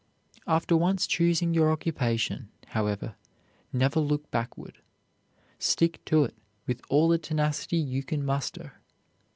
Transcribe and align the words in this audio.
After 0.47 0.75
once 0.75 1.05
choosing 1.05 1.53
your 1.53 1.71
occupation, 1.71 2.49
however, 2.69 3.13
never 3.71 3.99
look 3.99 4.31
backward; 4.31 4.79
stick 5.59 6.03
to 6.05 6.23
it 6.23 6.33
with 6.65 6.81
all 6.89 7.07
the 7.07 7.19
tenacity 7.19 7.77
you 7.77 8.01
can 8.01 8.25
muster. 8.25 8.81